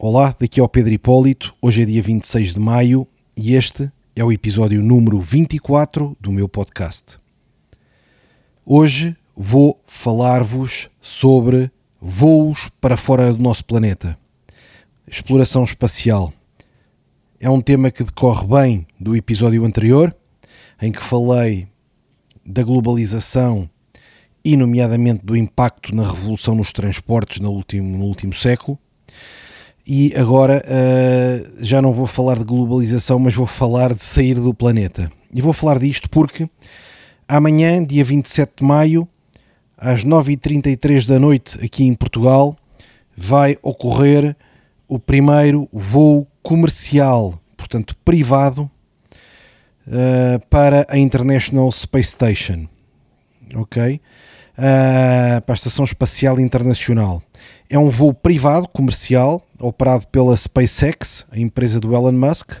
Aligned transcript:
Olá, 0.00 0.32
daqui 0.38 0.60
é 0.60 0.62
o 0.62 0.68
Pedro 0.68 0.92
Hipólito. 0.92 1.52
Hoje 1.60 1.82
é 1.82 1.84
dia 1.84 2.00
26 2.00 2.54
de 2.54 2.60
maio 2.60 3.04
e 3.36 3.56
este 3.56 3.90
é 4.14 4.22
o 4.22 4.30
episódio 4.30 4.80
número 4.80 5.20
24 5.20 6.16
do 6.20 6.30
meu 6.30 6.48
podcast. 6.48 7.18
Hoje 8.64 9.16
vou 9.34 9.76
falar-vos 9.84 10.88
sobre 11.02 11.68
voos 12.00 12.70
para 12.80 12.96
fora 12.96 13.34
do 13.34 13.42
nosso 13.42 13.64
planeta, 13.64 14.16
exploração 15.04 15.64
espacial. 15.64 16.32
É 17.40 17.50
um 17.50 17.60
tema 17.60 17.90
que 17.90 18.04
decorre 18.04 18.46
bem 18.46 18.86
do 19.00 19.16
episódio 19.16 19.64
anterior, 19.64 20.16
em 20.80 20.92
que 20.92 21.02
falei 21.02 21.66
da 22.46 22.62
globalização 22.62 23.68
e, 24.44 24.56
nomeadamente, 24.56 25.26
do 25.26 25.36
impacto 25.36 25.92
na 25.92 26.08
revolução 26.08 26.54
nos 26.54 26.72
transportes 26.72 27.40
no 27.40 27.50
último, 27.50 27.98
no 27.98 28.04
último 28.04 28.32
século. 28.32 28.78
E 29.90 30.12
agora 30.14 30.62
uh, 30.66 31.64
já 31.64 31.80
não 31.80 31.94
vou 31.94 32.06
falar 32.06 32.36
de 32.38 32.44
globalização, 32.44 33.18
mas 33.18 33.34
vou 33.34 33.46
falar 33.46 33.94
de 33.94 34.04
sair 34.04 34.34
do 34.34 34.52
planeta. 34.52 35.10
E 35.32 35.40
vou 35.40 35.54
falar 35.54 35.78
disto 35.78 36.10
porque 36.10 36.46
amanhã, 37.26 37.82
dia 37.82 38.04
27 38.04 38.52
de 38.58 38.64
maio, 38.64 39.08
às 39.78 40.04
9h33 40.04 41.06
da 41.06 41.18
noite, 41.18 41.58
aqui 41.64 41.86
em 41.86 41.94
Portugal, 41.94 42.54
vai 43.16 43.56
ocorrer 43.62 44.36
o 44.86 44.98
primeiro 44.98 45.66
voo 45.72 46.26
comercial, 46.42 47.40
portanto 47.56 47.96
privado, 48.04 48.70
uh, 49.86 50.46
para 50.50 50.86
a 50.90 50.98
International 50.98 51.72
Space 51.72 52.10
Station. 52.10 52.66
Ok? 53.54 54.02
Uh, 54.58 55.40
para 55.46 55.54
a 55.54 55.54
Estação 55.54 55.86
Espacial 55.86 56.38
Internacional. 56.38 57.22
É 57.70 57.78
um 57.78 57.90
voo 57.90 58.14
privado, 58.14 58.66
comercial, 58.68 59.42
operado 59.60 60.06
pela 60.08 60.34
SpaceX, 60.34 61.26
a 61.30 61.38
empresa 61.38 61.78
do 61.78 61.94
Elon 61.94 62.12
Musk, 62.12 62.52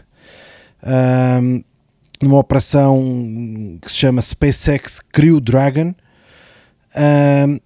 numa 2.20 2.38
operação 2.38 3.78
que 3.80 3.90
se 3.90 3.98
chama 3.98 4.20
SpaceX 4.20 5.00
Crew 5.00 5.40
Dragon, 5.40 5.94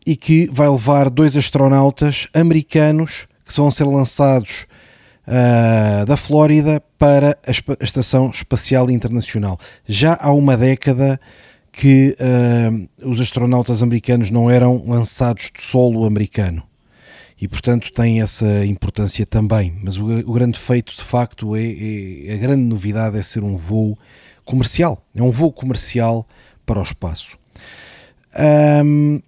e 0.07 0.15
que 0.15 0.49
vai 0.53 0.69
levar 0.69 1.11
dois 1.11 1.37
astronautas 1.37 2.29
americanos 2.33 3.27
que 3.45 3.57
vão 3.57 3.73
ser 3.73 3.85
lançados 3.85 4.67
uh, 5.27 6.07
da 6.07 6.17
Flórida 6.17 6.83
para 6.97 7.37
a 7.47 7.85
Estação 7.85 8.31
Espacial 8.31 8.91
Internacional. 8.91 9.59
Já 9.87 10.17
há 10.21 10.33
uma 10.33 10.57
década 10.57 11.21
que 11.71 12.17
uh, 12.21 13.11
os 13.11 13.21
astronautas 13.21 13.83
americanos 13.83 14.31
não 14.31 14.51
eram 14.51 14.85
lançados 14.87 15.51
de 15.55 15.63
solo 15.63 16.05
americano 16.05 16.63
e 17.43 17.49
portanto 17.49 17.93
tem 17.93 18.23
essa 18.23 18.65
importância 18.65 19.27
também. 19.27 19.77
Mas 19.83 19.97
o, 19.97 20.05
o 20.05 20.33
grande 20.33 20.57
feito 20.57 20.95
de 20.95 21.03
facto 21.03 21.57
é, 21.57 21.61
é, 21.61 22.35
a 22.35 22.37
grande 22.37 22.63
novidade 22.63 23.19
é 23.19 23.23
ser 23.23 23.43
um 23.43 23.57
voo 23.57 23.99
comercial, 24.45 25.05
é 25.13 25.21
um 25.21 25.33
voo 25.33 25.51
comercial 25.51 26.25
para 26.65 26.79
o 26.79 26.83
espaço. 26.85 27.37
Um, 28.85 29.21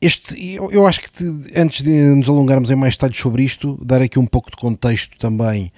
este, 0.00 0.54
eu, 0.54 0.72
eu, 0.72 0.84
acho 0.84 1.00
que 1.00 1.10
te, 1.12 1.24
antes 1.56 1.82
de 1.82 1.90
nos 1.90 2.28
alongarmos 2.28 2.72
em 2.72 2.76
mais 2.76 2.94
detalhes 2.94 3.16
sobre 3.16 3.44
isto, 3.44 3.78
dar 3.84 4.02
aqui 4.02 4.18
um 4.18 4.26
pouco 4.26 4.50
de 4.50 4.56
contexto 4.56 5.16
também 5.16 5.72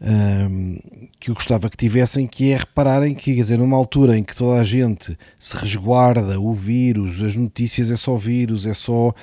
um, 0.00 0.78
que 1.20 1.30
eu 1.30 1.34
gostava 1.34 1.68
que 1.68 1.76
tivessem, 1.76 2.26
que 2.26 2.52
é 2.52 2.56
repararem 2.56 3.14
que, 3.14 3.34
quer 3.34 3.40
dizer, 3.42 3.58
numa 3.58 3.76
altura 3.76 4.16
em 4.16 4.24
que 4.24 4.34
toda 4.34 4.58
a 4.58 4.64
gente 4.64 5.16
se 5.38 5.56
resguarda, 5.58 6.40
o 6.40 6.54
vírus, 6.54 7.20
as 7.22 7.36
notícias 7.36 7.90
é 7.90 7.96
só 7.96 8.16
vírus, 8.16 8.66
é 8.66 8.72
só 8.72 9.14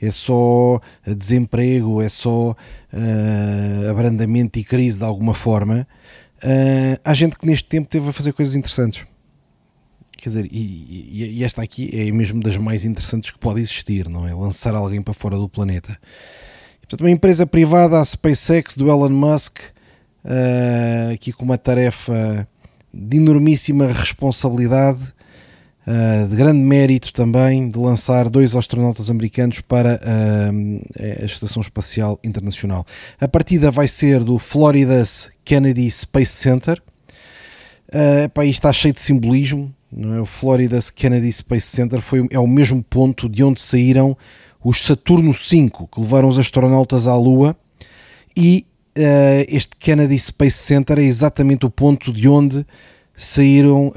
é 0.00 0.10
só 0.10 0.80
desemprego, 1.06 2.00
é 2.00 2.08
só 2.08 2.50
uh, 2.50 3.90
abrandamento 3.90 4.58
e 4.58 4.64
crise 4.64 4.98
de 4.98 5.04
alguma 5.04 5.34
forma. 5.34 5.86
Uh, 6.42 6.98
há 7.04 7.12
gente 7.12 7.38
que 7.38 7.46
neste 7.46 7.68
tempo 7.68 7.88
teve 7.88 8.08
a 8.08 8.12
fazer 8.12 8.32
coisas 8.32 8.54
interessantes. 8.54 9.04
Quer 10.16 10.28
dizer, 10.28 10.48
e, 10.50 11.38
e, 11.38 11.44
esta 11.44 11.62
aqui 11.62 11.90
é 11.94 12.10
mesmo 12.12 12.42
das 12.42 12.56
mais 12.56 12.84
interessantes 12.84 13.30
que 13.30 13.38
pode 13.38 13.60
existir, 13.60 14.08
não 14.08 14.28
é? 14.28 14.34
Lançar 14.34 14.74
alguém 14.74 15.00
para 15.00 15.14
fora 15.14 15.36
do 15.36 15.48
planeta. 15.48 15.98
E, 16.76 16.80
portanto, 16.80 17.00
uma 17.02 17.10
empresa 17.10 17.46
privada, 17.46 17.98
a 17.98 18.04
SpaceX 18.04 18.76
do 18.76 18.90
Elon 18.90 19.10
Musk, 19.10 19.58
uh, 20.24 21.14
aqui 21.14 21.32
com 21.32 21.44
uma 21.44 21.56
tarefa 21.56 22.46
de 22.92 23.16
enormíssima 23.16 23.86
responsabilidade, 23.86 25.00
uh, 25.86 26.26
de 26.28 26.36
grande 26.36 26.60
mérito 26.60 27.12
também, 27.12 27.68
de 27.68 27.78
lançar 27.78 28.28
dois 28.28 28.56
astronautas 28.56 29.10
americanos 29.10 29.60
para 29.60 30.00
uh, 30.02 31.22
a 31.22 31.24
Estação 31.24 31.62
Espacial 31.62 32.18
Internacional. 32.24 32.84
A 33.20 33.28
partida 33.28 33.70
vai 33.70 33.88
ser 33.88 34.24
do 34.24 34.38
Florida's 34.38 35.30
Kennedy 35.44 35.90
Space 35.90 36.32
Center. 36.32 36.82
Uh, 37.88 38.28
pá, 38.30 38.44
isto 38.44 38.58
está 38.58 38.72
cheio 38.72 38.94
de 38.94 39.00
simbolismo 39.00 39.74
não 39.92 40.14
é? 40.14 40.20
O 40.20 40.24
Florida 40.24 40.78
Kennedy 40.94 41.32
Space 41.32 41.66
Center 41.66 42.00
foi, 42.00 42.26
é 42.30 42.38
o 42.38 42.46
mesmo 42.46 42.82
ponto 42.82 43.28
de 43.28 43.42
onde 43.42 43.60
saíram 43.60 44.16
os 44.62 44.82
Saturno 44.82 45.32
V, 45.32 45.70
que 45.70 46.00
levaram 46.00 46.28
os 46.28 46.38
astronautas 46.38 47.06
à 47.06 47.16
Lua, 47.16 47.56
e 48.36 48.66
uh, 48.96 49.44
este 49.48 49.70
Kennedy 49.78 50.18
Space 50.18 50.58
Center 50.58 50.98
é 50.98 51.02
exatamente 51.02 51.66
o 51.66 51.70
ponto 51.70 52.12
de 52.12 52.28
onde 52.28 52.64
saíram 53.20 53.92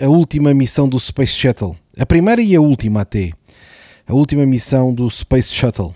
a 0.00 0.08
última 0.08 0.52
missão 0.52 0.88
do 0.88 0.98
Space 0.98 1.32
Shuttle. 1.32 1.76
A 1.96 2.04
primeira 2.04 2.42
e 2.42 2.56
a 2.56 2.60
última 2.60 3.02
até. 3.02 3.30
A 4.06 4.12
última 4.12 4.44
missão 4.44 4.92
do 4.92 5.08
Space 5.08 5.54
Shuttle. 5.54 5.94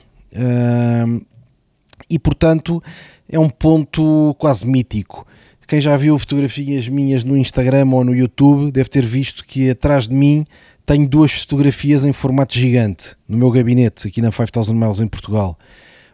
E 2.09 2.19
portanto 2.21 2.81
é 3.29 3.39
um 3.39 3.49
ponto 3.49 4.37
quase 4.39 4.65
mítico. 4.65 5.27
Quem 5.67 5.81
já 5.81 5.97
viu 5.97 6.17
fotografias 6.19 6.87
minhas 6.87 7.25
no 7.25 7.37
Instagram 7.37 7.89
ou 7.91 8.05
no 8.05 8.15
YouTube 8.15 8.71
deve 8.71 8.89
ter 8.89 9.05
visto 9.05 9.45
que 9.45 9.71
atrás 9.71 10.07
de 10.07 10.15
mim 10.15 10.45
tenho 10.87 11.09
duas 11.09 11.33
fotografias 11.33 12.05
em 12.05 12.13
formato 12.13 12.55
gigante 12.55 13.17
no 13.27 13.37
meu 13.37 13.51
gabinete 13.51 14.07
aqui 14.07 14.21
na 14.21 14.31
5000 14.31 14.75
Miles 14.75 15.01
em 15.01 15.09
Portugal. 15.09 15.59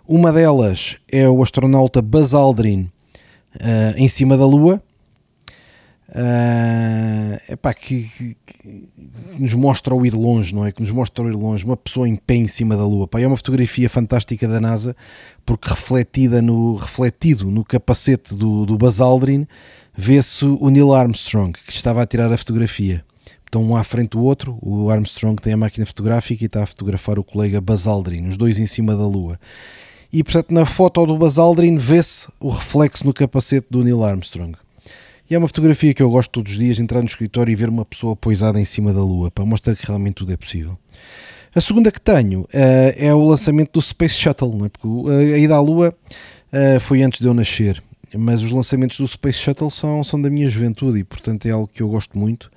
Uma 0.06 0.32
delas 0.32 0.96
é 1.10 1.28
o 1.28 1.42
astronauta 1.42 2.00
Buzz 2.00 2.32
Aldrin 2.32 2.90
uh, 3.56 3.94
em 3.96 4.08
cima 4.08 4.38
da 4.38 4.46
Lua 4.46 4.80
Uh, 6.10 7.52
epá, 7.52 7.74
que, 7.74 8.02
que, 8.02 8.36
que, 8.46 8.82
nos 9.38 9.52
mostra 9.52 9.94
o 9.94 10.06
ir 10.06 10.14
longe, 10.14 10.54
não 10.54 10.64
é? 10.64 10.72
Que 10.72 10.80
nos 10.80 10.90
mostra 10.90 11.22
o 11.22 11.28
ir 11.28 11.34
longe, 11.34 11.66
uma 11.66 11.76
pessoa 11.76 12.08
em 12.08 12.16
pé 12.16 12.34
em 12.34 12.48
cima 12.48 12.76
da 12.76 12.84
Lua. 12.84 13.06
Pá, 13.06 13.20
é 13.20 13.26
uma 13.26 13.36
fotografia 13.36 13.90
fantástica 13.90 14.48
da 14.48 14.58
NASA, 14.58 14.96
porque 15.44 15.68
refletida 15.68 16.40
no, 16.40 16.76
refletido 16.76 17.50
no 17.50 17.62
capacete 17.62 18.34
do, 18.34 18.64
do 18.64 18.78
Buzz 18.78 19.00
Aldrin, 19.00 19.46
vê-se 19.94 20.46
o 20.46 20.70
Neil 20.70 20.94
Armstrong, 20.94 21.52
que 21.66 21.72
estava 21.72 22.02
a 22.02 22.06
tirar 22.06 22.32
a 22.32 22.38
fotografia. 22.38 23.04
Então, 23.46 23.62
um 23.62 23.76
à 23.76 23.84
frente 23.84 24.10
do 24.10 24.22
outro, 24.22 24.58
o 24.62 24.90
Armstrong 24.90 25.40
tem 25.40 25.52
a 25.52 25.56
máquina 25.56 25.84
fotográfica 25.84 26.42
e 26.42 26.46
está 26.46 26.62
a 26.62 26.66
fotografar 26.66 27.18
o 27.18 27.24
colega 27.24 27.60
Buzz 27.60 27.86
Aldrin, 27.86 28.28
os 28.28 28.36
dois 28.36 28.58
em 28.58 28.66
cima 28.66 28.96
da 28.96 29.06
Lua. 29.06 29.38
E 30.10 30.22
portanto, 30.22 30.52
na 30.52 30.64
foto 30.64 31.04
do 31.04 31.18
Buzz 31.18 31.38
Aldrin 31.38 31.76
vê-se 31.76 32.28
o 32.40 32.48
reflexo 32.48 33.04
no 33.06 33.12
capacete 33.12 33.66
do 33.70 33.82
Neil 33.82 34.02
Armstrong. 34.02 34.56
E 35.30 35.34
é 35.34 35.38
uma 35.38 35.46
fotografia 35.46 35.92
que 35.92 36.02
eu 36.02 36.08
gosto 36.08 36.30
todos 36.30 36.52
os 36.52 36.58
dias 36.58 36.80
entrar 36.80 37.00
no 37.00 37.06
escritório 37.06 37.52
e 37.52 37.54
ver 37.54 37.68
uma 37.68 37.84
pessoa 37.84 38.16
poisada 38.16 38.58
em 38.58 38.64
cima 38.64 38.94
da 38.94 39.00
Lua, 39.00 39.30
para 39.30 39.44
mostrar 39.44 39.76
que 39.76 39.86
realmente 39.86 40.14
tudo 40.14 40.32
é 40.32 40.36
possível. 40.38 40.78
A 41.54 41.60
segunda 41.60 41.92
que 41.92 42.00
tenho 42.00 42.40
uh, 42.42 42.46
é 42.96 43.12
o 43.12 43.22
lançamento 43.22 43.72
do 43.72 43.82
Space 43.82 44.14
Shuttle, 44.14 44.56
não 44.56 44.64
é? 44.64 44.68
porque 44.70 44.88
a 45.10 45.38
ida 45.38 45.54
à 45.54 45.60
Lua 45.60 45.94
uh, 46.50 46.80
foi 46.80 47.02
antes 47.02 47.20
de 47.20 47.26
eu 47.26 47.34
nascer, 47.34 47.82
mas 48.16 48.42
os 48.42 48.50
lançamentos 48.50 48.96
do 48.98 49.06
Space 49.06 49.38
Shuttle 49.38 49.70
são, 49.70 50.02
são 50.02 50.20
da 50.20 50.30
minha 50.30 50.48
juventude 50.48 50.98
e, 50.98 51.04
portanto, 51.04 51.44
é 51.44 51.50
algo 51.50 51.68
que 51.68 51.82
eu 51.82 51.88
gosto 51.90 52.18
muito. 52.18 52.50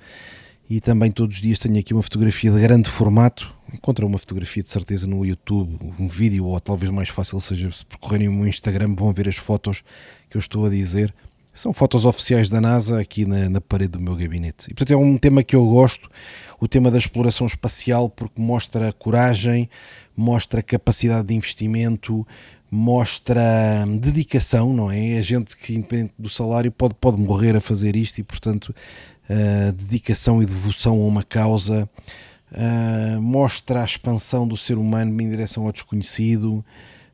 E 0.70 0.80
também 0.80 1.10
todos 1.10 1.36
os 1.36 1.42
dias 1.42 1.58
tenho 1.58 1.78
aqui 1.78 1.92
uma 1.92 2.02
fotografia 2.02 2.50
de 2.50 2.58
grande 2.58 2.88
formato. 2.88 3.54
Encontrei 3.74 4.08
uma 4.08 4.16
fotografia 4.16 4.62
de 4.62 4.70
certeza 4.70 5.06
no 5.06 5.26
YouTube, 5.26 5.78
um 5.98 6.08
vídeo, 6.08 6.46
ou 6.46 6.58
talvez 6.58 6.90
mais 6.90 7.10
fácil 7.10 7.38
seja 7.40 7.70
se 7.70 7.84
percorrerem 7.84 8.28
o 8.28 8.32
meu 8.32 8.46
Instagram, 8.46 8.94
vão 8.94 9.12
ver 9.12 9.28
as 9.28 9.36
fotos 9.36 9.84
que 10.30 10.38
eu 10.38 10.40
estou 10.40 10.64
a 10.64 10.70
dizer 10.70 11.12
são 11.52 11.72
fotos 11.72 12.04
oficiais 12.04 12.48
da 12.48 12.60
NASA 12.60 13.00
aqui 13.00 13.24
na, 13.24 13.48
na, 13.48 13.60
parede 13.60 13.92
do 13.92 14.00
meu 14.00 14.16
gabinete. 14.16 14.70
E 14.70 14.74
portanto 14.74 14.92
é 14.92 14.96
um 14.96 15.18
tema 15.18 15.42
que 15.42 15.54
eu 15.54 15.66
gosto, 15.66 16.08
o 16.58 16.66
tema 16.66 16.90
da 16.90 16.98
exploração 16.98 17.46
espacial, 17.46 18.08
porque 18.08 18.40
mostra 18.40 18.92
coragem, 18.92 19.68
mostra 20.16 20.62
capacidade 20.62 21.28
de 21.28 21.34
investimento, 21.34 22.26
mostra 22.70 23.84
dedicação, 24.00 24.72
não 24.72 24.90
é? 24.90 25.18
A 25.18 25.22
gente 25.22 25.54
que, 25.54 25.74
independente 25.74 26.14
do 26.18 26.30
salário, 26.30 26.72
pode, 26.72 26.94
pode 26.94 27.20
morrer 27.20 27.54
a 27.54 27.60
fazer 27.60 27.94
isto 27.96 28.18
e, 28.18 28.22
portanto, 28.22 28.74
uh, 29.28 29.72
dedicação 29.72 30.42
e 30.42 30.46
devoção 30.46 30.94
a 30.94 31.06
uma 31.06 31.22
causa. 31.22 31.88
Uh, 32.50 33.20
mostra 33.20 33.82
a 33.82 33.84
expansão 33.84 34.48
do 34.48 34.56
ser 34.56 34.78
humano 34.78 35.20
em 35.20 35.28
direção 35.28 35.66
ao 35.66 35.72
desconhecido, 35.72 36.64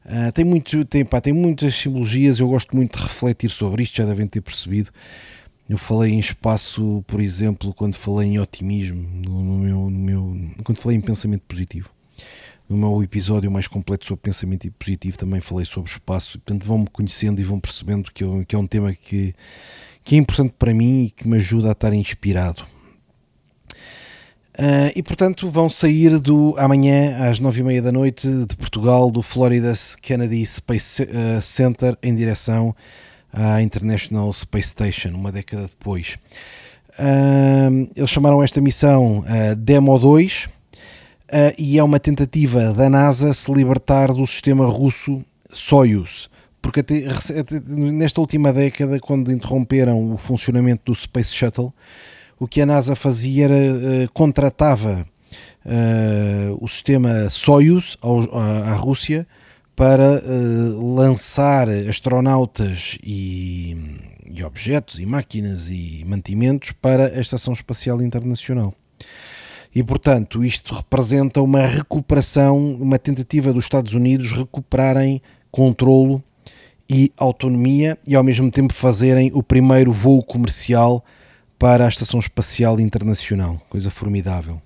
Uh, 0.09 0.33
tem, 0.33 0.43
muito, 0.43 0.87
tem, 0.87 1.05
pá, 1.05 1.21
tem 1.21 1.35
muitas 1.35 1.75
simbologias, 1.75 2.41
eu 2.41 2.49
gosto 2.49 2.75
muito 2.75 2.97
de 2.97 3.05
refletir 3.05 3.51
sobre 3.51 3.83
isto, 3.83 3.97
já 3.99 4.07
devem 4.07 4.27
ter 4.27 4.41
percebido. 4.41 4.91
Eu 5.69 5.77
falei 5.77 6.13
em 6.15 6.19
espaço, 6.19 7.05
por 7.07 7.21
exemplo, 7.21 7.75
quando 7.75 7.95
falei 7.95 8.29
em 8.29 8.39
otimismo, 8.39 9.03
no, 9.03 9.43
no 9.43 9.59
meu, 9.59 9.91
no 9.91 9.99
meu, 9.99 10.41
quando 10.65 10.79
falei 10.79 10.97
em 10.97 11.01
pensamento 11.03 11.43
positivo. 11.43 11.91
no 12.67 12.77
meu 12.79 13.03
episódio 13.03 13.51
mais 13.51 13.67
completo 13.67 14.07
sobre 14.07 14.23
pensamento 14.23 14.71
positivo 14.73 15.19
também 15.19 15.43
falei 15.43 15.67
sobre 15.67 15.91
espaço, 15.91 16.39
portanto 16.39 16.65
vão-me 16.65 16.87
conhecendo 16.87 17.39
e 17.39 17.45
vão 17.45 17.61
percebendo 17.61 18.11
que, 18.11 18.25
eu, 18.25 18.45
que 18.49 18.57
é 18.57 18.59
um 18.59 18.67
tema 18.67 18.95
que, 18.95 19.35
que 20.03 20.15
é 20.15 20.19
importante 20.19 20.55
para 20.59 20.73
mim 20.73 21.05
e 21.05 21.11
que 21.11 21.29
me 21.29 21.37
ajuda 21.37 21.69
a 21.69 21.73
estar 21.73 21.93
inspirado. 21.93 22.65
Uh, 24.59 24.91
e 24.97 25.05
portanto 25.05 25.49
vão 25.53 25.71
sair 25.71 26.19
do 26.19 26.53
amanhã 26.59 27.31
às 27.31 27.39
nove 27.39 27.61
e 27.61 27.63
meia 27.63 27.81
da 27.81 27.93
noite 27.93 28.27
de 28.27 28.57
Portugal 28.57 29.09
do 29.09 29.23
Florida 29.23 29.73
Kennedy 30.03 30.45
Space 30.45 31.01
uh, 31.01 31.41
Center 31.41 31.97
em 32.03 32.13
direção 32.13 32.75
à 33.33 33.63
International 33.63 34.33
Space 34.33 34.71
Station 34.71 35.11
uma 35.11 35.31
década 35.31 35.69
depois. 35.69 36.17
Uh, 36.99 37.89
eles 37.95 38.11
chamaram 38.11 38.43
esta 38.43 38.61
missão 38.61 39.25
Demo 39.57 39.97
2 39.97 40.49
e 41.57 41.79
é 41.79 41.85
uma 41.85 42.01
tentativa 42.01 42.73
da 42.73 42.91
NASA 42.91 43.33
se 43.33 43.53
libertar 43.53 44.13
do 44.13 44.27
sistema 44.27 44.67
russo 44.67 45.23
Soyuz. 45.53 46.29
Porque 46.61 46.81
até, 46.81 47.05
nesta 47.69 48.21
última 48.21 48.53
década, 48.53 48.99
quando 48.99 49.31
interromperam 49.31 50.13
o 50.13 50.19
funcionamento 50.19 50.91
do 50.91 50.95
Space 50.97 51.33
Shuttle, 51.33 51.73
o 52.39 52.47
que 52.47 52.61
a 52.61 52.67
NASA 52.67 52.95
fazia 52.95 53.45
era 53.45 53.55
uh, 53.55 54.13
contratava 54.13 55.07
uh, 55.65 56.59
o 56.61 56.69
sistema 56.69 57.29
Soyuz 57.29 57.97
à, 58.03 58.75
Rússia 58.75 59.27
para 59.75 60.21
uh, 60.21 60.95
lançar 60.95 61.69
astronautas 61.69 62.99
e, 63.03 63.77
e, 64.27 64.43
objetos 64.45 64.99
e 64.99 65.07
máquinas 65.07 65.69
e 65.69 66.05
mantimentos 66.07 66.73
para 66.73 67.07
a 67.07 67.21
Estação 67.21 67.53
Espacial 67.53 68.03
Internacional. 68.03 68.75
E, 69.75 69.83
portanto, 69.83 70.45
isto 70.45 70.75
representa 70.75 71.41
uma 71.43 71.67
recuperação, 71.67 72.75
uma 72.81 72.99
tentativa 72.99 73.53
dos 73.53 73.65
Estados 73.65 73.95
Unidos 73.95 74.33
recuperarem 74.33 75.23
controlo 75.51 76.23
e 76.89 77.13
autonomia 77.17 77.99
e 78.07 78.17
ao 78.17 78.25
mesmo 78.25 78.51
tempo 78.51 78.73
fazerem 78.73 79.31
o 79.35 79.43
primeiro 79.43 79.93
voo 79.93 80.23
comercial 80.23 81.05
para 81.59 81.85
a 81.85 81.89
Estação 81.89 82.21
Espacial 82.21 82.79
Internacional, 82.79 83.61
coisa 83.69 83.91
formidável. 83.91 84.61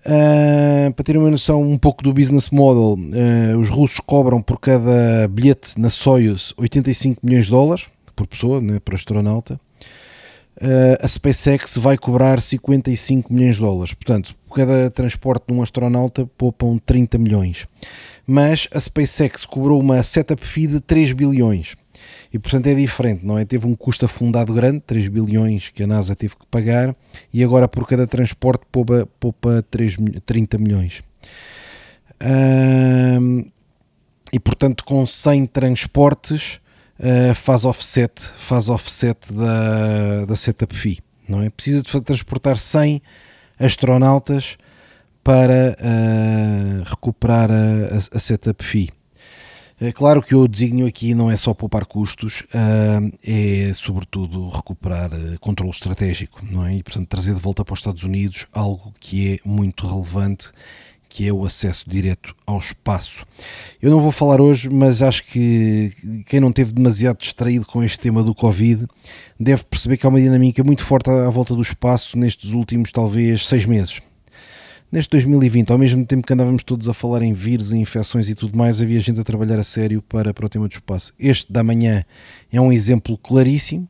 Uh, 0.00 0.90
para 0.94 1.04
terem 1.04 1.20
uma 1.20 1.30
noção 1.30 1.60
um 1.60 1.76
pouco 1.76 2.02
do 2.02 2.14
business 2.14 2.48
model, 2.48 2.96
uh, 2.96 3.58
os 3.58 3.68
russos 3.68 4.00
cobram 4.00 4.40
por 4.40 4.58
cada 4.58 5.28
bilhete 5.28 5.78
na 5.78 5.90
Soyuz 5.90 6.54
85 6.56 7.20
milhões 7.22 7.46
de 7.46 7.50
dólares 7.50 7.88
por 8.16 8.26
pessoa, 8.26 8.60
né, 8.60 8.78
por 8.80 8.94
astronauta. 8.94 9.60
Uh, 10.56 10.96
a 11.02 11.08
SpaceX 11.08 11.76
vai 11.76 11.98
cobrar 11.98 12.40
55 12.40 13.32
milhões 13.32 13.56
de 13.56 13.62
dólares, 13.62 13.94
portanto, 13.94 14.34
por 14.46 14.56
cada 14.56 14.90
transporte 14.90 15.44
de 15.48 15.54
um 15.54 15.62
astronauta 15.62 16.26
poupam 16.36 16.78
30 16.78 17.18
milhões. 17.18 17.66
Mas 18.26 18.68
a 18.72 18.80
SpaceX 18.80 19.44
cobrou 19.44 19.80
uma 19.80 20.02
setup 20.02 20.46
fee 20.46 20.66
de 20.66 20.80
3 20.80 21.12
bilhões 21.12 21.74
e 22.32 22.38
portanto 22.38 22.66
é 22.68 22.74
diferente, 22.74 23.24
não 23.24 23.38
é? 23.38 23.44
Teve 23.44 23.66
um 23.66 23.74
custo 23.74 24.04
afundado 24.04 24.54
grande, 24.54 24.80
3 24.80 25.08
bilhões 25.08 25.68
que 25.68 25.82
a 25.82 25.86
NASA 25.86 26.14
teve 26.14 26.36
que 26.36 26.46
pagar, 26.46 26.94
e 27.32 27.42
agora 27.42 27.66
por 27.66 27.86
cada 27.86 28.06
transporte 28.06 28.64
poupa, 28.70 29.08
poupa 29.18 29.64
3, 29.70 29.96
30 30.24 30.58
milhões. 30.58 31.02
e 34.32 34.38
portanto 34.38 34.84
com 34.84 35.04
100 35.04 35.46
transportes 35.46 36.60
uh, 37.00 37.34
faz 37.34 37.64
offset, 37.64 38.20
faz 38.36 38.68
offset 38.68 39.32
da, 39.32 40.26
da 40.26 40.36
setup 40.36 40.74
fee, 40.74 41.00
não 41.28 41.42
é? 41.42 41.50
Precisa 41.50 41.82
de 41.82 42.00
transportar 42.00 42.58
100 42.58 43.02
astronautas 43.58 44.56
para 45.24 45.76
uh, 45.78 46.82
recuperar 46.84 47.50
a, 47.50 47.54
a, 47.54 48.16
a 48.16 48.20
setup 48.20 48.64
fee. 48.64 48.90
É 49.82 49.92
claro 49.92 50.20
que 50.20 50.34
o 50.34 50.46
desígnio 50.46 50.86
aqui 50.86 51.14
não 51.14 51.30
é 51.30 51.36
só 51.36 51.54
poupar 51.54 51.86
custos, 51.86 52.42
é 53.26 53.72
sobretudo 53.72 54.46
recuperar 54.50 55.10
eh, 55.10 55.38
controle 55.40 55.70
estratégico, 55.70 56.44
não 56.44 56.66
é? 56.66 56.74
E 56.74 56.82
portanto 56.82 57.08
trazer 57.08 57.32
de 57.32 57.40
volta 57.40 57.64
para 57.64 57.72
os 57.72 57.78
Estados 57.78 58.02
Unidos 58.02 58.46
algo 58.52 58.92
que 59.00 59.32
é 59.32 59.38
muito 59.42 59.86
relevante, 59.86 60.50
que 61.08 61.26
é 61.26 61.32
o 61.32 61.46
acesso 61.46 61.88
direto 61.88 62.36
ao 62.46 62.58
espaço. 62.58 63.24
Eu 63.80 63.90
não 63.90 64.00
vou 64.00 64.12
falar 64.12 64.38
hoje, 64.38 64.68
mas 64.68 65.00
acho 65.00 65.24
que 65.24 65.94
quem 66.26 66.40
não 66.40 66.52
teve 66.52 66.74
demasiado 66.74 67.16
distraído 67.16 67.64
com 67.64 67.82
este 67.82 67.98
tema 67.98 68.22
do 68.22 68.34
Covid 68.34 68.86
deve 69.38 69.64
perceber 69.64 69.96
que 69.96 70.04
há 70.04 70.10
uma 70.10 70.20
dinâmica 70.20 70.62
muito 70.62 70.84
forte 70.84 71.08
à 71.08 71.30
volta 71.30 71.54
do 71.54 71.62
espaço 71.62 72.18
nestes 72.18 72.50
últimos 72.50 72.92
talvez 72.92 73.46
seis 73.46 73.64
meses 73.64 74.02
neste 74.90 75.10
2020, 75.10 75.70
ao 75.70 75.78
mesmo 75.78 76.04
tempo 76.04 76.26
que 76.26 76.32
andávamos 76.32 76.62
todos 76.62 76.88
a 76.88 76.94
falar 76.94 77.22
em 77.22 77.32
vírus, 77.32 77.72
em 77.72 77.80
infecções 77.80 78.28
e 78.28 78.34
tudo 78.34 78.56
mais, 78.56 78.80
havia 78.80 79.00
gente 79.00 79.20
a 79.20 79.24
trabalhar 79.24 79.58
a 79.58 79.64
sério 79.64 80.02
para, 80.02 80.34
para 80.34 80.46
o 80.46 80.48
tema 80.48 80.68
do 80.68 80.72
espaço. 80.72 81.12
Este 81.18 81.52
da 81.52 81.62
manhã 81.62 82.04
é 82.52 82.60
um 82.60 82.72
exemplo 82.72 83.16
claríssimo, 83.16 83.88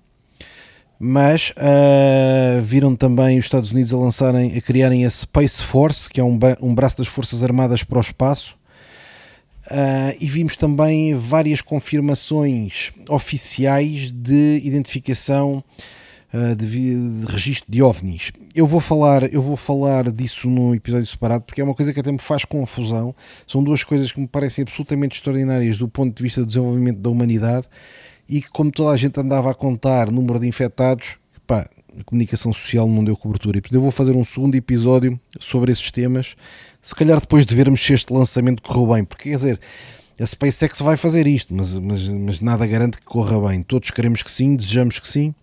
mas 0.98 1.50
uh, 1.56 2.60
viram 2.62 2.94
também 2.94 3.38
os 3.38 3.46
Estados 3.46 3.70
Unidos 3.72 3.94
a 3.94 3.96
lançarem, 3.96 4.56
a 4.56 4.60
criarem 4.60 5.06
a 5.06 5.10
Space 5.10 5.62
Force, 5.62 6.08
que 6.08 6.20
é 6.20 6.24
um, 6.24 6.38
um 6.60 6.74
braço 6.74 6.98
das 6.98 7.06
Forças 7.06 7.42
Armadas 7.42 7.82
para 7.82 7.98
o 7.98 8.02
espaço. 8.02 8.58
Uh, 9.70 10.16
e 10.20 10.26
vimos 10.26 10.56
também 10.56 11.14
várias 11.14 11.60
confirmações 11.60 12.92
oficiais 13.08 14.10
de 14.10 14.60
identificação 14.64 15.62
uh, 16.32 16.56
de, 16.56 16.66
de 16.66 17.26
registro 17.26 17.70
de 17.70 17.82
OVNIs. 17.82 18.32
Eu 18.54 18.66
vou 18.66 18.80
falar, 18.80 19.32
eu 19.32 19.42
vou 19.42 19.56
falar 19.56 20.10
disso 20.10 20.48
num 20.48 20.74
episódio 20.74 21.06
separado 21.06 21.44
porque 21.44 21.60
é 21.60 21.64
uma 21.64 21.74
coisa 21.74 21.92
que 21.92 22.00
até 22.00 22.10
me 22.10 22.18
faz 22.18 22.44
confusão. 22.44 23.14
São 23.46 23.62
duas 23.62 23.84
coisas 23.84 24.12
que 24.12 24.20
me 24.20 24.26
parecem 24.26 24.62
absolutamente 24.62 25.16
extraordinárias 25.16 25.78
do 25.78 25.88
ponto 25.88 26.16
de 26.16 26.22
vista 26.22 26.40
do 26.40 26.46
desenvolvimento 26.46 26.98
da 26.98 27.10
humanidade 27.10 27.66
e 28.28 28.40
que, 28.40 28.50
como 28.50 28.70
toda 28.70 28.90
a 28.90 28.96
gente 28.96 29.18
andava 29.18 29.50
a 29.50 29.54
contar 29.54 30.10
número 30.10 30.38
de 30.38 30.46
infectados, 30.46 31.16
pá, 31.46 31.68
a 31.98 32.04
comunicação 32.04 32.52
social 32.52 32.88
não 32.88 33.04
deu 33.04 33.16
cobertura. 33.16 33.58
E 33.58 33.60
portanto 33.60 33.76
eu 33.76 33.82
vou 33.82 33.90
fazer 33.90 34.16
um 34.16 34.24
segundo 34.24 34.54
episódio 34.54 35.18
sobre 35.38 35.72
esses 35.72 35.90
temas, 35.90 36.36
se 36.80 36.94
calhar 36.94 37.20
depois 37.20 37.44
de 37.44 37.54
vermos 37.54 37.84
se 37.84 37.92
este 37.92 38.12
lançamento 38.12 38.62
correu 38.62 38.94
bem, 38.94 39.04
porque 39.04 39.30
quer 39.30 39.36
dizer, 39.36 39.60
a 40.18 40.26
SpaceX 40.26 40.80
vai 40.80 40.96
fazer 40.96 41.26
isto, 41.26 41.54
mas, 41.54 41.76
mas, 41.78 42.06
mas 42.08 42.40
nada 42.40 42.66
garante 42.66 42.98
que 42.98 43.04
corra 43.04 43.48
bem. 43.48 43.62
Todos 43.62 43.90
queremos 43.90 44.22
que 44.22 44.30
sim, 44.30 44.54
desejamos 44.54 44.98
que 44.98 45.08
sim, 45.08 45.34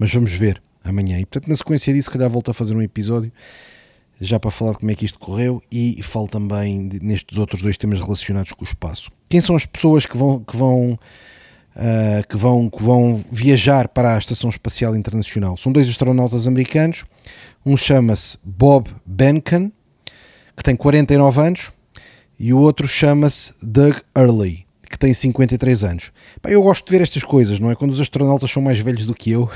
mas 0.00 0.12
vamos 0.12 0.32
ver 0.32 0.60
amanhã. 0.82 1.20
E 1.20 1.26
portanto, 1.26 1.46
na 1.46 1.54
sequência 1.54 1.92
disso, 1.92 2.06
se 2.06 2.10
calhar 2.10 2.30
volto 2.30 2.50
a 2.50 2.54
fazer 2.54 2.74
um 2.74 2.80
episódio 2.80 3.30
já 4.18 4.40
para 4.40 4.50
falar 4.50 4.72
de 4.72 4.78
como 4.78 4.90
é 4.90 4.94
que 4.94 5.04
isto 5.04 5.18
correu 5.18 5.62
e 5.70 6.02
falo 6.02 6.26
também 6.26 6.88
nestes 7.00 7.38
outros 7.38 7.62
dois 7.62 7.76
temas 7.76 8.00
relacionados 8.00 8.52
com 8.52 8.64
o 8.64 8.68
espaço. 8.68 9.10
Quem 9.28 9.40
são 9.40 9.54
as 9.54 9.64
pessoas 9.64 10.04
que 10.04 10.16
vão 10.16 10.40
que 10.40 10.56
vão 10.56 10.92
uh, 10.92 12.28
que 12.28 12.36
vão 12.36 12.68
que 12.68 12.82
vão 12.82 13.22
viajar 13.30 13.88
para 13.88 14.14
a 14.14 14.18
Estação 14.18 14.50
Espacial 14.50 14.96
Internacional? 14.96 15.56
São 15.56 15.70
dois 15.70 15.88
astronautas 15.88 16.46
americanos. 16.46 17.04
Um 17.64 17.76
chama-se 17.76 18.38
Bob 18.42 18.90
Behnken, 19.04 19.70
que 20.56 20.62
tem 20.62 20.74
49 20.76 21.40
anos, 21.40 21.72
e 22.38 22.54
o 22.54 22.58
outro 22.58 22.88
chama-se 22.88 23.52
Doug 23.62 23.96
Early, 24.16 24.66
que 24.90 24.98
tem 24.98 25.14
53 25.14 25.84
anos. 25.84 26.10
Pá, 26.42 26.50
eu 26.50 26.60
gosto 26.60 26.84
de 26.84 26.90
ver 26.90 27.00
estas 27.00 27.22
coisas, 27.22 27.60
não 27.60 27.70
é? 27.70 27.76
Quando 27.76 27.92
os 27.92 28.00
astronautas 28.00 28.50
são 28.50 28.60
mais 28.60 28.80
velhos 28.80 29.06
do 29.06 29.14
que 29.14 29.30
eu. 29.30 29.48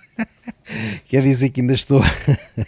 Quer 1.04 1.22
dizer 1.22 1.50
que 1.50 1.60
ainda 1.60 1.74
estou. 1.74 2.00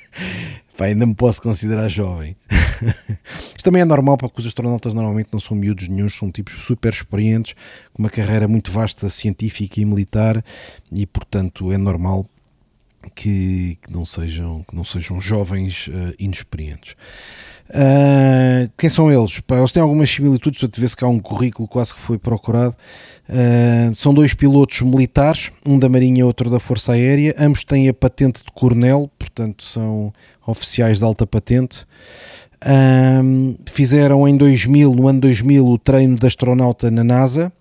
Pá, 0.76 0.84
ainda 0.84 1.06
me 1.06 1.14
posso 1.14 1.40
considerar 1.40 1.88
jovem. 1.88 2.36
Isto 3.56 3.64
também 3.64 3.80
é 3.80 3.84
normal, 3.86 4.18
porque 4.18 4.40
os 4.40 4.46
astronautas 4.46 4.92
normalmente 4.92 5.30
não 5.32 5.40
são 5.40 5.56
miúdos 5.56 5.88
nenhum, 5.88 6.08
são 6.10 6.30
tipos 6.30 6.54
super 6.64 6.92
experientes, 6.92 7.54
com 7.94 8.02
uma 8.02 8.10
carreira 8.10 8.46
muito 8.46 8.70
vasta 8.70 9.08
científica 9.08 9.80
e 9.80 9.84
militar, 9.84 10.44
e 10.90 11.06
portanto 11.06 11.72
é 11.72 11.78
normal 11.78 12.26
que, 13.10 13.78
que 13.82 13.92
não, 13.92 14.04
sejam, 14.04 14.64
que 14.68 14.74
não 14.74 14.84
sejam 14.84 15.20
jovens 15.20 15.88
uh, 15.88 16.14
inexperientes. 16.18 16.94
Uh, 17.70 18.70
quem 18.76 18.90
são 18.90 19.10
eles? 19.10 19.40
Pá, 19.40 19.58
eles 19.58 19.72
têm 19.72 19.82
algumas 19.82 20.10
similitudes, 20.10 20.60
para 20.60 20.68
te 20.68 20.80
ver 20.80 20.88
se 20.88 20.96
cá 20.96 21.06
um 21.08 21.18
currículo 21.18 21.66
quase 21.66 21.94
que 21.94 22.00
foi 22.00 22.18
procurado. 22.18 22.76
Uh, 23.28 23.94
são 23.94 24.12
dois 24.12 24.34
pilotos 24.34 24.80
militares, 24.82 25.50
um 25.64 25.78
da 25.78 25.88
Marinha 25.88 26.20
e 26.20 26.24
outro 26.24 26.50
da 26.50 26.60
Força 26.60 26.92
Aérea. 26.92 27.34
Ambos 27.38 27.64
têm 27.64 27.88
a 27.88 27.94
patente 27.94 28.44
de 28.44 28.50
coronel, 28.52 29.10
portanto 29.18 29.62
são 29.62 30.12
oficiais 30.46 30.98
de 30.98 31.04
alta 31.04 31.26
patente. 31.26 31.86
Fizeram 33.66 34.28
em 34.28 34.36
2000, 34.36 34.94
no 34.94 35.08
ano 35.08 35.20
2000, 35.20 35.66
o 35.66 35.78
treino 35.78 36.16
de 36.16 36.26
astronauta 36.26 36.92
na 36.92 37.02
NASA 37.02 37.52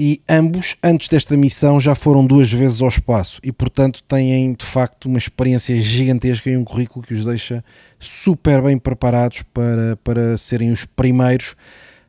e 0.00 0.22
ambos, 0.28 0.76
antes 0.80 1.08
desta 1.08 1.36
missão, 1.36 1.80
já 1.80 1.92
foram 1.92 2.24
duas 2.24 2.52
vezes 2.52 2.80
ao 2.80 2.88
espaço 2.88 3.40
e, 3.42 3.50
portanto, 3.50 4.00
têm 4.04 4.52
de 4.52 4.64
facto 4.64 5.06
uma 5.06 5.18
experiência 5.18 5.76
gigantesca 5.82 6.48
e 6.48 6.56
um 6.56 6.62
currículo 6.62 7.04
que 7.04 7.14
os 7.14 7.24
deixa 7.24 7.64
super 7.98 8.62
bem 8.62 8.78
preparados 8.78 9.42
para, 9.52 9.96
para 10.04 10.38
serem 10.38 10.70
os 10.70 10.84
primeiros 10.84 11.56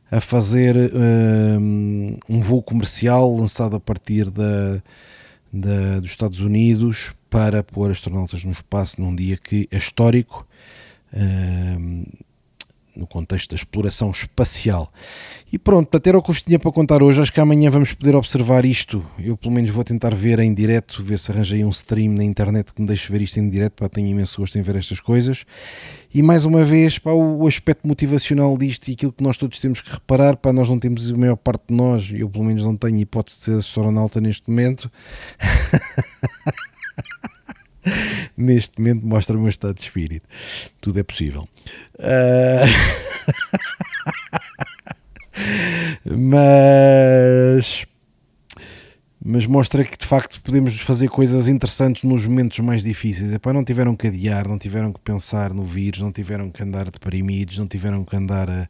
a 0.08 0.20
fazer 0.20 0.76
um, 0.94 2.16
um 2.28 2.40
voo 2.40 2.62
comercial 2.62 3.36
lançado 3.36 3.74
a 3.74 3.80
partir 3.80 4.30
da, 4.30 4.80
da, 5.52 5.98
dos 5.98 6.12
Estados 6.12 6.38
Unidos 6.38 7.10
para 7.28 7.60
pôr 7.64 7.90
astronautas 7.90 8.44
no 8.44 8.52
espaço 8.52 9.00
num 9.00 9.16
dia 9.16 9.36
que 9.36 9.66
é 9.68 9.78
histórico. 9.78 10.46
Um, 11.12 12.04
no 12.96 13.06
contexto 13.06 13.50
da 13.50 13.56
exploração 13.56 14.10
espacial. 14.10 14.92
E 15.52 15.58
pronto, 15.58 15.88
para 15.88 16.00
ter 16.00 16.14
o 16.14 16.22
que 16.22 16.28
vos 16.28 16.42
tinha 16.42 16.58
para 16.58 16.70
contar 16.70 17.02
hoje, 17.02 17.20
acho 17.20 17.32
que 17.32 17.40
amanhã 17.40 17.70
vamos 17.70 17.92
poder 17.92 18.14
observar 18.14 18.64
isto. 18.64 19.04
Eu 19.18 19.36
pelo 19.36 19.52
menos 19.52 19.70
vou 19.70 19.82
tentar 19.82 20.14
ver 20.14 20.38
em 20.38 20.54
direto, 20.54 21.02
ver 21.02 21.18
se 21.18 21.32
arranjei 21.32 21.64
um 21.64 21.70
stream 21.70 22.12
na 22.14 22.24
internet 22.24 22.72
que 22.72 22.80
me 22.80 22.86
deixe 22.86 23.10
ver 23.10 23.22
isto 23.22 23.38
em 23.38 23.48
direto, 23.48 23.74
para 23.74 23.88
tenho 23.88 24.08
imenso 24.08 24.40
gosto 24.40 24.58
em 24.58 24.62
ver 24.62 24.76
estas 24.76 25.00
coisas. 25.00 25.44
E 26.12 26.22
mais 26.22 26.44
uma 26.44 26.64
vez, 26.64 26.98
para 26.98 27.14
o 27.14 27.46
aspecto 27.46 27.86
motivacional 27.86 28.56
disto 28.56 28.88
e 28.88 28.92
aquilo 28.92 29.12
que 29.12 29.22
nós 29.22 29.36
todos 29.36 29.58
temos 29.58 29.80
que 29.80 29.92
reparar, 29.92 30.36
para 30.36 30.52
nós 30.52 30.68
não 30.68 30.78
temos 30.78 31.10
a 31.10 31.16
maior 31.16 31.36
parte 31.36 31.64
de 31.68 31.74
nós, 31.74 32.10
eu 32.12 32.28
pelo 32.28 32.44
menos 32.44 32.64
não 32.64 32.76
tenho 32.76 32.98
hipótese 32.98 33.38
de 33.38 33.44
ser 33.44 33.58
astronauta 33.58 34.20
neste 34.20 34.48
momento. 34.48 34.90
neste 38.36 38.78
momento 38.78 39.06
mostra 39.06 39.36
o 39.36 39.40
meu 39.40 39.48
estado 39.48 39.74
de 39.74 39.82
espírito. 39.82 40.28
Tudo 40.80 40.98
é 40.98 41.02
possível. 41.02 41.48
Uh... 41.98 42.66
mas 46.16 47.86
mas 49.22 49.44
mostra 49.44 49.84
que 49.84 49.98
de 49.98 50.06
facto 50.06 50.40
podemos 50.40 50.80
fazer 50.80 51.08
coisas 51.08 51.46
interessantes 51.46 52.04
nos 52.04 52.24
momentos 52.24 52.58
mais 52.60 52.82
difíceis. 52.82 53.32
Epá, 53.32 53.52
não 53.52 53.62
tiveram 53.62 53.94
que 53.94 54.06
adiar, 54.06 54.48
não 54.48 54.58
tiveram 54.58 54.92
que 54.92 55.00
pensar 55.00 55.52
no 55.52 55.62
vírus, 55.62 56.00
não 56.00 56.10
tiveram 56.10 56.50
que 56.50 56.62
andar 56.62 56.90
deprimidos, 56.90 57.58
não 57.58 57.66
tiveram 57.66 58.02
que 58.02 58.16
andar 58.16 58.48
a, 58.48 58.66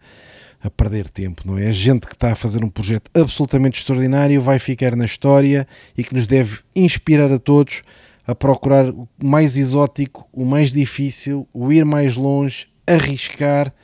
a 0.61 0.69
perder 0.69 1.09
tempo, 1.09 1.43
não 1.47 1.57
é? 1.57 1.69
A 1.69 1.73
gente 1.73 2.05
que 2.07 2.15
está 2.15 2.33
a 2.33 2.37
fazer 2.37 2.65
um 2.65 2.69
projeto 2.69 3.09
absolutamente 3.15 3.79
extraordinário 3.79 4.43
vai 4.43 4.59
ficar 4.59 4.97
na 4.97 5.05
história 5.05 5.69
e 5.97 6.03
que 6.03 6.13
nos 6.13 6.27
deve 6.27 6.59
inspirar 6.75 7.31
a 7.31 7.39
todos 7.39 7.83
a 8.31 8.35
procurar 8.35 8.89
o 8.89 9.09
mais 9.21 9.57
exótico, 9.57 10.29
o 10.33 10.45
mais 10.45 10.73
difícil, 10.73 11.49
o 11.53 11.73
ir 11.73 11.85
mais 11.85 12.17
longe, 12.17 12.69
arriscar 12.87 13.75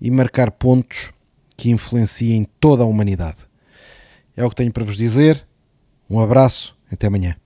e 0.00 0.10
marcar 0.10 0.50
pontos 0.50 1.12
que 1.56 1.70
influenciem 1.70 2.44
toda 2.58 2.82
a 2.82 2.86
humanidade. 2.86 3.38
É 4.36 4.44
o 4.44 4.50
que 4.50 4.56
tenho 4.56 4.72
para 4.72 4.84
vos 4.84 4.96
dizer. 4.96 5.46
Um 6.10 6.18
abraço, 6.20 6.76
até 6.90 7.06
amanhã. 7.06 7.36